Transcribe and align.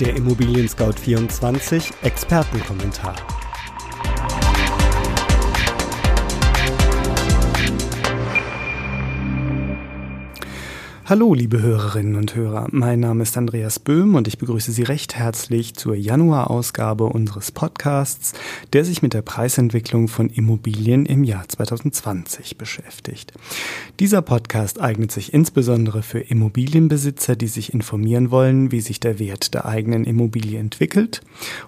Der 0.00 0.14
Immobilien 0.14 0.68
Scout 0.68 0.92
24 1.00 1.90
Expertenkommentar. 2.02 3.16
Hallo, 11.08 11.32
liebe 11.32 11.62
Hörerinnen 11.62 12.16
und 12.16 12.34
Hörer. 12.34 12.66
Mein 12.70 13.00
Name 13.00 13.22
ist 13.22 13.38
Andreas 13.38 13.78
Böhm 13.78 14.14
und 14.14 14.28
ich 14.28 14.36
begrüße 14.36 14.72
Sie 14.72 14.82
recht 14.82 15.14
herzlich 15.14 15.74
zur 15.74 15.94
Januarausgabe 15.94 17.04
unseres 17.04 17.50
Podcasts, 17.50 18.34
der 18.74 18.84
sich 18.84 19.00
mit 19.00 19.14
der 19.14 19.22
Preisentwicklung 19.22 20.08
von 20.08 20.28
Immobilien 20.28 21.06
im 21.06 21.24
Jahr 21.24 21.48
2020 21.48 22.58
beschäftigt. 22.58 23.32
Dieser 24.00 24.20
Podcast 24.20 24.82
eignet 24.82 25.10
sich 25.10 25.32
insbesondere 25.32 26.02
für 26.02 26.20
Immobilienbesitzer, 26.20 27.36
die 27.36 27.48
sich 27.48 27.72
informieren 27.72 28.30
wollen, 28.30 28.70
wie 28.70 28.82
sich 28.82 29.00
der 29.00 29.18
Wert 29.18 29.54
der 29.54 29.64
eigenen 29.64 30.04
Immobilie 30.04 30.60
entwickelt, 30.60 31.22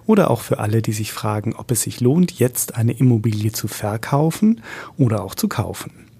oder 0.05 0.29
auch 0.29 0.41
für 0.41 0.59
alle, 0.59 0.83
die 0.83 0.93
sich 0.93 1.11
fragen, 1.11 1.55
ob 1.55 1.71
es 1.71 1.81
sich 1.81 1.99
lohnt, 1.99 2.33
jetzt 2.33 2.75
eine 2.75 2.91
Immobilie 2.91 3.51
zu 3.51 3.67
verkaufen 3.67 4.61
oder 4.99 5.23
auch 5.23 5.33
zu 5.33 5.47
kaufen. 5.47 6.10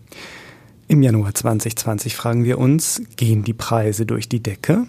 Im 0.91 1.01
Januar 1.01 1.33
2020 1.33 2.17
fragen 2.17 2.43
wir 2.43 2.57
uns, 2.57 3.01
gehen 3.15 3.45
die 3.45 3.53
Preise 3.53 4.05
durch 4.05 4.27
die 4.27 4.43
Decke? 4.43 4.87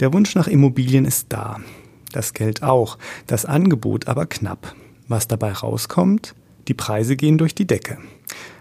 Der 0.00 0.12
Wunsch 0.12 0.34
nach 0.34 0.48
Immobilien 0.48 1.04
ist 1.04 1.26
da. 1.28 1.60
Das 2.10 2.34
Geld 2.34 2.64
auch, 2.64 2.98
das 3.28 3.44
Angebot 3.44 4.08
aber 4.08 4.26
knapp. 4.26 4.74
Was 5.06 5.28
dabei 5.28 5.52
rauskommt? 5.52 6.34
Die 6.66 6.74
Preise 6.74 7.14
gehen 7.14 7.38
durch 7.38 7.54
die 7.54 7.68
Decke. 7.68 7.98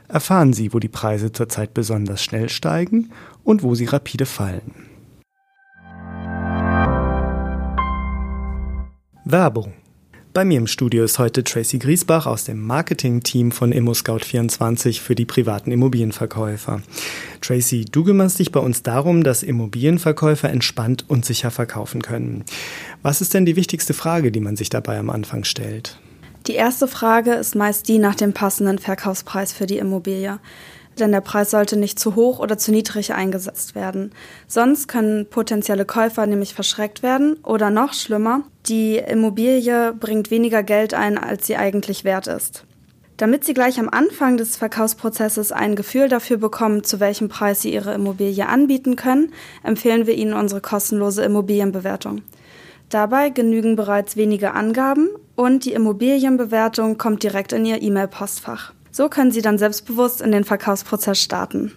Erfahren 0.09 0.53
Sie, 0.53 0.75
wo 0.75 0.77
die 0.77 0.89
Preise 0.89 1.31
zurzeit 1.31 1.73
besonders 1.73 2.21
schnell 2.23 2.49
steigen 2.49 3.09
und 3.43 3.63
wo 3.63 3.73
sie 3.73 3.85
rapide 3.85 4.27
fallen. 4.27 4.75
Werbung 9.25 9.73
bei 10.37 10.45
mir 10.45 10.59
im 10.59 10.67
Studio 10.67 11.03
ist 11.03 11.17
heute 11.17 11.43
Tracy 11.43 11.79
Griesbach 11.79 12.27
aus 12.27 12.43
dem 12.43 12.61
Marketing-Team 12.61 13.51
von 13.51 13.73
ImmoScout24 13.73 15.01
für 15.01 15.15
die 15.15 15.25
privaten 15.25 15.71
Immobilienverkäufer. 15.71 16.83
Tracy, 17.41 17.85
du 17.85 18.03
kümmerst 18.03 18.37
dich 18.37 18.51
bei 18.51 18.59
uns 18.59 18.83
darum, 18.83 19.23
dass 19.23 19.41
Immobilienverkäufer 19.41 20.47
entspannt 20.51 21.05
und 21.07 21.25
sicher 21.25 21.49
verkaufen 21.49 22.03
können. 22.03 22.45
Was 23.01 23.19
ist 23.19 23.33
denn 23.33 23.47
die 23.47 23.55
wichtigste 23.55 23.95
Frage, 23.95 24.31
die 24.31 24.39
man 24.39 24.55
sich 24.55 24.69
dabei 24.69 24.99
am 24.99 25.09
Anfang 25.09 25.43
stellt? 25.43 25.97
Die 26.45 26.53
erste 26.53 26.87
Frage 26.87 27.33
ist 27.33 27.55
meist 27.55 27.87
die 27.87 27.97
nach 27.97 28.13
dem 28.13 28.33
passenden 28.33 28.77
Verkaufspreis 28.77 29.53
für 29.53 29.65
die 29.65 29.79
Immobilie 29.79 30.37
denn 30.99 31.11
der 31.11 31.21
Preis 31.21 31.51
sollte 31.51 31.77
nicht 31.77 31.99
zu 31.99 32.15
hoch 32.15 32.39
oder 32.39 32.57
zu 32.57 32.71
niedrig 32.71 33.13
eingesetzt 33.13 33.75
werden. 33.75 34.11
Sonst 34.47 34.87
können 34.87 35.25
potenzielle 35.25 35.85
Käufer 35.85 36.25
nämlich 36.25 36.53
verschreckt 36.53 37.03
werden 37.03 37.37
oder 37.43 37.69
noch 37.69 37.93
schlimmer, 37.93 38.43
die 38.67 38.97
Immobilie 38.97 39.93
bringt 39.93 40.31
weniger 40.31 40.63
Geld 40.63 40.93
ein, 40.93 41.17
als 41.17 41.47
sie 41.47 41.55
eigentlich 41.55 42.03
wert 42.03 42.27
ist. 42.27 42.63
Damit 43.17 43.45
Sie 43.45 43.55
gleich 43.55 43.79
am 43.79 43.89
Anfang 43.89 44.37
des 44.37 44.57
Verkaufsprozesses 44.57 45.51
ein 45.51 45.75
Gefühl 45.75 46.07
dafür 46.07 46.37
bekommen, 46.37 46.83
zu 46.83 46.99
welchem 46.99 47.29
Preis 47.29 47.61
Sie 47.61 47.73
Ihre 47.73 47.95
Immobilie 47.95 48.47
anbieten 48.47 48.95
können, 48.95 49.33
empfehlen 49.63 50.05
wir 50.05 50.13
Ihnen 50.13 50.33
unsere 50.33 50.61
kostenlose 50.61 51.23
Immobilienbewertung. 51.23 52.21
Dabei 52.89 53.31
genügen 53.31 53.75
bereits 53.75 54.17
wenige 54.17 54.53
Angaben 54.53 55.09
und 55.35 55.65
die 55.65 55.73
Immobilienbewertung 55.73 56.99
kommt 56.99 57.23
direkt 57.23 57.53
in 57.53 57.65
Ihr 57.65 57.81
E-Mail-Postfach. 57.81 58.73
So 58.97 59.07
können 59.09 59.29
Sie 59.29 59.43
dann 59.43 59.59
selbstbewusst 59.59 60.21
in 60.21 60.31
den 60.31 60.43
Verkaufsprozess 60.43 61.21
starten. 61.21 61.71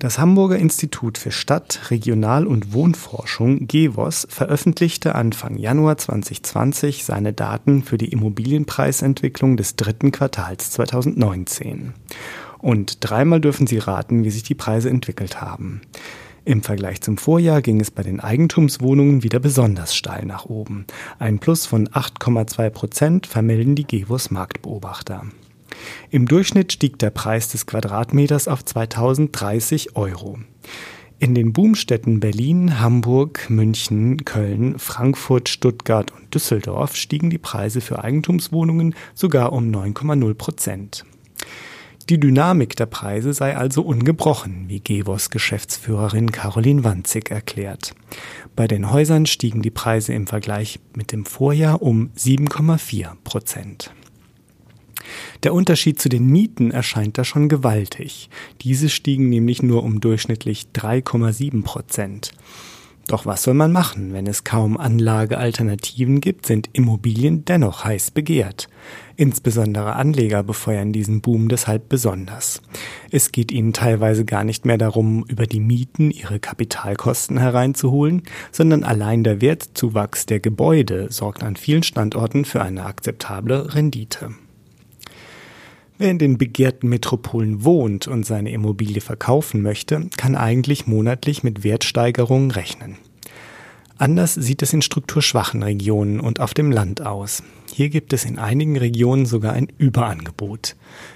Das 0.00 0.18
Hamburger 0.18 0.58
Institut 0.58 1.16
für 1.16 1.30
Stadt-, 1.30 1.90
Regional- 1.90 2.46
und 2.46 2.72
Wohnforschung 2.74 3.66
GEWOS 3.66 4.26
veröffentlichte 4.28 5.14
Anfang 5.14 5.56
Januar 5.56 5.96
2020 5.96 7.04
seine 7.04 7.32
Daten 7.32 7.82
für 7.82 7.96
die 7.96 8.10
Immobilienpreisentwicklung 8.10 9.56
des 9.56 9.76
dritten 9.76 10.10
Quartals 10.10 10.72
2019. 10.72 11.94
Und 12.58 12.98
dreimal 13.00 13.40
dürfen 13.40 13.66
Sie 13.66 13.78
raten, 13.78 14.24
wie 14.24 14.30
sich 14.30 14.42
die 14.42 14.54
Preise 14.54 14.90
entwickelt 14.90 15.40
haben. 15.40 15.80
Im 16.46 16.62
Vergleich 16.62 17.00
zum 17.00 17.16
Vorjahr 17.16 17.62
ging 17.62 17.80
es 17.80 17.90
bei 17.90 18.02
den 18.02 18.20
Eigentumswohnungen 18.20 19.22
wieder 19.22 19.40
besonders 19.40 19.96
steil 19.96 20.26
nach 20.26 20.44
oben. 20.44 20.84
Ein 21.18 21.38
Plus 21.38 21.64
von 21.64 21.88
8,2 21.88 22.68
Prozent 22.68 23.26
vermelden 23.26 23.74
die 23.74 23.86
Gewus 23.86 24.30
Marktbeobachter. 24.30 25.24
Im 26.10 26.28
Durchschnitt 26.28 26.72
stieg 26.72 26.98
der 26.98 27.10
Preis 27.10 27.48
des 27.48 27.64
Quadratmeters 27.64 28.46
auf 28.48 28.62
2030 28.62 29.96
Euro. 29.96 30.38
In 31.18 31.34
den 31.34 31.54
Boomstädten 31.54 32.20
Berlin, 32.20 32.78
Hamburg, 32.78 33.48
München, 33.48 34.26
Köln, 34.26 34.78
Frankfurt, 34.78 35.48
Stuttgart 35.48 36.12
und 36.12 36.34
Düsseldorf 36.34 36.94
stiegen 36.94 37.30
die 37.30 37.38
Preise 37.38 37.80
für 37.80 38.04
Eigentumswohnungen 38.04 38.94
sogar 39.14 39.54
um 39.54 39.70
9,0 39.70 40.34
Prozent. 40.34 41.04
Die 42.10 42.20
Dynamik 42.20 42.76
der 42.76 42.84
Preise 42.84 43.32
sei 43.32 43.56
also 43.56 43.80
ungebrochen, 43.80 44.64
wie 44.68 44.80
Gewos 44.80 45.30
Geschäftsführerin 45.30 46.32
Caroline 46.32 46.84
Wanzig 46.84 47.30
erklärt. 47.30 47.94
Bei 48.54 48.66
den 48.66 48.90
Häusern 48.90 49.24
stiegen 49.24 49.62
die 49.62 49.70
Preise 49.70 50.12
im 50.12 50.26
Vergleich 50.26 50.80
mit 50.94 51.12
dem 51.12 51.24
Vorjahr 51.24 51.80
um 51.80 52.10
7,4 52.18 53.14
Prozent. 53.24 53.94
Der 55.44 55.54
Unterschied 55.54 55.98
zu 55.98 56.10
den 56.10 56.26
Mieten 56.26 56.70
erscheint 56.72 57.16
da 57.16 57.24
schon 57.24 57.48
gewaltig. 57.48 58.28
Diese 58.60 58.90
stiegen 58.90 59.30
nämlich 59.30 59.62
nur 59.62 59.82
um 59.82 60.00
durchschnittlich 60.00 60.66
3,7 60.74 61.62
Prozent. 61.62 62.32
Doch 63.06 63.26
was 63.26 63.42
soll 63.42 63.54
man 63.54 63.70
machen, 63.70 64.14
wenn 64.14 64.26
es 64.26 64.44
kaum 64.44 64.78
Anlagealternativen 64.78 66.20
gibt, 66.20 66.46
sind 66.46 66.70
Immobilien 66.72 67.44
dennoch 67.44 67.84
heiß 67.84 68.12
begehrt. 68.12 68.68
Insbesondere 69.16 69.94
Anleger 69.94 70.42
befeuern 70.42 70.92
diesen 70.92 71.20
Boom 71.20 71.48
deshalb 71.48 71.88
besonders. 71.88 72.62
Es 73.10 73.30
geht 73.30 73.52
ihnen 73.52 73.72
teilweise 73.72 74.24
gar 74.24 74.42
nicht 74.42 74.64
mehr 74.64 74.78
darum, 74.78 75.24
über 75.28 75.46
die 75.46 75.60
Mieten 75.60 76.10
ihre 76.10 76.40
Kapitalkosten 76.40 77.38
hereinzuholen, 77.38 78.22
sondern 78.50 78.84
allein 78.84 79.22
der 79.22 79.40
Wertzuwachs 79.40 80.26
der 80.26 80.40
Gebäude 80.40 81.12
sorgt 81.12 81.42
an 81.42 81.56
vielen 81.56 81.82
Standorten 81.82 82.44
für 82.44 82.62
eine 82.62 82.86
akzeptable 82.86 83.74
Rendite. 83.74 84.30
Wer 85.96 86.10
in 86.10 86.18
den 86.18 86.38
begehrten 86.38 86.88
Metropolen 86.88 87.64
wohnt 87.64 88.08
und 88.08 88.26
seine 88.26 88.50
Immobilie 88.50 89.00
verkaufen 89.00 89.62
möchte, 89.62 90.08
kann 90.16 90.34
eigentlich 90.34 90.88
monatlich 90.88 91.44
mit 91.44 91.62
Wertsteigerungen 91.62 92.50
rechnen. 92.50 92.96
Anders 93.96 94.34
sieht 94.34 94.60
es 94.62 94.72
in 94.72 94.82
strukturschwachen 94.82 95.62
Regionen 95.62 96.18
und 96.18 96.40
auf 96.40 96.52
dem 96.52 96.72
Land 96.72 97.00
aus. 97.02 97.44
Hier 97.72 97.90
gibt 97.90 98.12
es 98.12 98.24
in 98.24 98.40
einigen 98.40 98.76
Regionen 98.76 99.24
sogar 99.24 99.52
ein 99.52 99.68
Überangebot. 99.78 100.74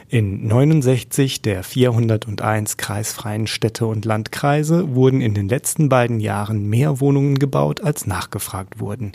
In 0.09 0.47
69 0.47 1.43
der 1.43 1.65
401 1.65 2.77
kreisfreien 2.77 3.49
Städte 3.49 3.87
und 3.87 4.05
Landkreise 4.05 4.95
wurden 4.95 5.21
in 5.21 5.35
den 5.35 5.49
letzten 5.49 5.89
beiden 5.89 6.21
Jahren 6.21 6.69
mehr 6.69 7.01
Wohnungen 7.01 7.41
gebaut, 7.41 7.81
als 7.81 8.07
nachgefragt 8.07 8.79
wurden. 8.79 9.13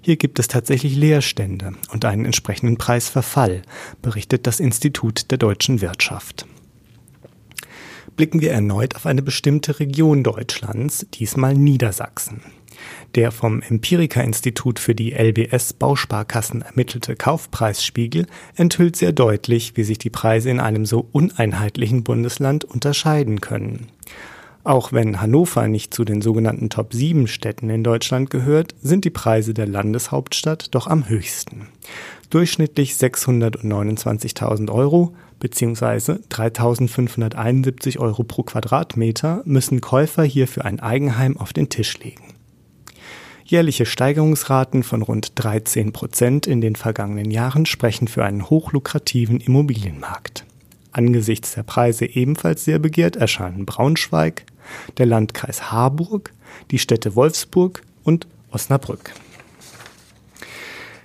Hier 0.00 0.16
gibt 0.16 0.40
es 0.40 0.48
tatsächlich 0.48 0.96
Leerstände 0.96 1.72
und 1.92 2.04
einen 2.04 2.24
entsprechenden 2.24 2.78
Preisverfall, 2.78 3.62
berichtet 4.02 4.46
das 4.46 4.58
Institut 4.58 5.30
der 5.30 5.38
deutschen 5.38 5.80
Wirtschaft. 5.80 6.46
Blicken 8.16 8.40
wir 8.40 8.52
erneut 8.52 8.96
auf 8.96 9.06
eine 9.06 9.22
bestimmte 9.22 9.80
Region 9.80 10.22
Deutschlands, 10.22 11.06
diesmal 11.14 11.54
Niedersachsen. 11.54 12.42
Der 13.14 13.30
vom 13.30 13.62
Empirica-Institut 13.62 14.78
für 14.78 14.94
die 14.94 15.12
LBS 15.12 15.72
Bausparkassen 15.74 16.62
ermittelte 16.62 17.16
Kaufpreisspiegel 17.16 18.26
enthüllt 18.56 18.96
sehr 18.96 19.12
deutlich, 19.12 19.76
wie 19.76 19.84
sich 19.84 19.98
die 19.98 20.10
Preise 20.10 20.50
in 20.50 20.60
einem 20.60 20.86
so 20.86 21.06
uneinheitlichen 21.12 22.04
Bundesland 22.04 22.64
unterscheiden 22.64 23.40
können. 23.40 23.88
Auch 24.64 24.92
wenn 24.92 25.20
Hannover 25.20 25.68
nicht 25.68 25.92
zu 25.92 26.06
den 26.06 26.22
sogenannten 26.22 26.70
Top 26.70 26.94
7 26.94 27.26
Städten 27.26 27.68
in 27.68 27.84
Deutschland 27.84 28.30
gehört, 28.30 28.74
sind 28.80 29.04
die 29.04 29.10
Preise 29.10 29.52
der 29.52 29.66
Landeshauptstadt 29.66 30.74
doch 30.74 30.86
am 30.86 31.06
höchsten. 31.06 31.68
Durchschnittlich 32.30 32.94
629.000 32.94 34.72
Euro 34.72 35.14
bzw. 35.38 36.14
3.571 36.30 37.98
Euro 37.98 38.24
pro 38.24 38.42
Quadratmeter 38.42 39.42
müssen 39.44 39.82
Käufer 39.82 40.24
hier 40.24 40.48
für 40.48 40.64
ein 40.64 40.80
Eigenheim 40.80 41.36
auf 41.36 41.52
den 41.52 41.68
Tisch 41.68 41.98
legen. 41.98 42.33
Jährliche 43.46 43.84
Steigerungsraten 43.84 44.82
von 44.82 45.02
rund 45.02 45.32
13 45.34 45.92
Prozent 45.92 46.46
in 46.46 46.62
den 46.62 46.76
vergangenen 46.76 47.30
Jahren 47.30 47.66
sprechen 47.66 48.08
für 48.08 48.24
einen 48.24 48.48
hochlukrativen 48.48 49.38
Immobilienmarkt. 49.38 50.46
Angesichts 50.92 51.52
der 51.52 51.62
Preise 51.62 52.06
ebenfalls 52.06 52.64
sehr 52.64 52.78
begehrt 52.78 53.16
erscheinen 53.16 53.66
Braunschweig, 53.66 54.46
der 54.96 55.04
Landkreis 55.04 55.70
Harburg, 55.70 56.32
die 56.70 56.78
Städte 56.78 57.16
Wolfsburg 57.16 57.82
und 58.02 58.26
Osnabrück. 58.50 59.12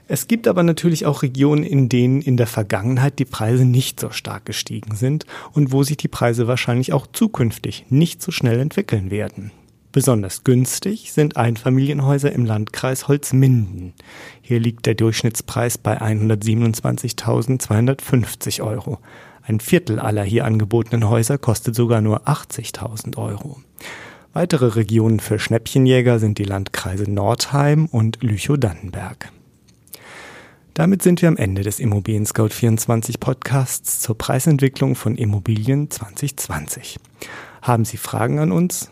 Es 0.07 0.27
gibt 0.27 0.47
aber 0.47 0.63
natürlich 0.63 1.05
auch 1.05 1.23
Regionen, 1.23 1.63
in 1.63 1.89
denen 1.89 2.21
in 2.21 2.37
der 2.37 2.47
Vergangenheit 2.47 3.19
die 3.19 3.25
Preise 3.25 3.65
nicht 3.65 3.99
so 3.99 4.11
stark 4.11 4.45
gestiegen 4.45 4.95
sind 4.95 5.25
und 5.51 5.73
wo 5.73 5.83
sich 5.83 5.97
die 5.97 6.07
Preise 6.07 6.47
wahrscheinlich 6.47 6.93
auch 6.93 7.05
zukünftig 7.05 7.85
nicht 7.89 8.21
so 8.21 8.31
schnell 8.31 8.59
entwickeln 8.59 9.11
werden. 9.11 9.51
Besonders 9.91 10.43
günstig 10.43 11.13
sind 11.13 11.35
Einfamilienhäuser 11.35 12.31
im 12.31 12.45
Landkreis 12.45 13.07
Holzminden. 13.07 13.93
Hier 14.41 14.59
liegt 14.59 14.85
der 14.85 14.93
Durchschnittspreis 14.93 15.79
bei 15.79 15.99
127.250 15.99 18.61
Euro. 18.61 18.99
Ein 19.41 19.59
Viertel 19.59 19.99
aller 19.99 20.23
hier 20.23 20.45
angebotenen 20.45 21.09
Häuser 21.09 21.39
kostet 21.39 21.73
sogar 21.73 22.01
nur 22.01 22.27
80.000 22.27 23.17
Euro. 23.17 23.57
Weitere 24.31 24.75
Regionen 24.75 25.19
für 25.19 25.39
Schnäppchenjäger 25.39 26.19
sind 26.19 26.37
die 26.37 26.43
Landkreise 26.43 27.09
Nordheim 27.09 27.87
und 27.87 28.21
Lüchow-Dannenberg. 28.21 29.31
Damit 30.75 31.01
sind 31.01 31.23
wir 31.23 31.29
am 31.29 31.37
Ende 31.37 31.63
des 31.63 31.79
Immobilien 31.79 32.27
Scout 32.27 32.49
24 32.49 33.19
Podcasts 33.19 34.01
zur 34.01 34.15
Preisentwicklung 34.15 34.93
von 34.93 35.15
Immobilien 35.15 35.89
2020. 35.89 36.99
Haben 37.63 37.85
Sie 37.85 37.97
Fragen 37.97 38.37
an 38.37 38.51
uns? 38.51 38.91